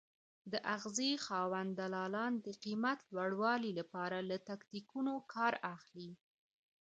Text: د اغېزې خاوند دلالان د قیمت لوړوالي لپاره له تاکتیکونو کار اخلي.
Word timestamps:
د 0.51 0.53
اغېزې 0.75 1.11
خاوند 1.25 1.69
دلالان 1.79 2.33
د 2.45 2.47
قیمت 2.63 2.99
لوړوالي 3.15 3.71
لپاره 3.79 4.17
له 4.29 4.37
تاکتیکونو 4.49 5.13
کار 5.33 5.53
اخلي. 5.75 6.11